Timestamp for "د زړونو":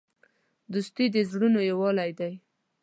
1.13-1.59